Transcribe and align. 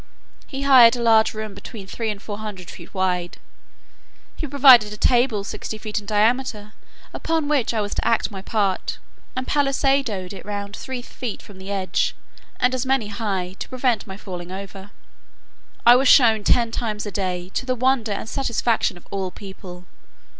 He 0.47 0.63
hired 0.63 0.95
a 0.95 0.99
large 1.03 1.35
room 1.35 1.53
between 1.53 1.85
three 1.85 2.09
and 2.09 2.19
four 2.19 2.39
hundred 2.39 2.71
feet 2.71 2.91
wide. 2.91 3.37
He 4.35 4.47
provided 4.47 4.91
a 4.91 4.97
table 4.97 5.43
sixty 5.43 5.77
feet 5.77 5.99
in 5.99 6.07
diameter, 6.07 6.73
upon 7.13 7.47
which 7.47 7.71
I 7.71 7.81
was 7.81 7.93
to 7.93 8.07
act 8.07 8.31
my 8.31 8.41
part, 8.41 8.97
and 9.35 9.45
pallisadoed 9.45 10.33
it 10.33 10.43
round 10.43 10.75
three 10.75 11.03
feet 11.03 11.43
from 11.43 11.59
the 11.59 11.69
edge, 11.69 12.15
and 12.59 12.73
as 12.73 12.83
many 12.83 13.09
high, 13.09 13.55
to 13.59 13.69
prevent 13.69 14.07
my 14.07 14.17
falling 14.17 14.51
over. 14.51 14.89
I 15.85 15.95
was 15.95 16.07
shown 16.07 16.43
ten 16.43 16.71
times 16.71 17.05
a 17.05 17.11
day, 17.11 17.51
to 17.53 17.67
the 17.67 17.75
wonder 17.75 18.11
and 18.11 18.27
satisfaction 18.27 18.97
of 18.97 19.05
all 19.11 19.29
people. 19.29 19.85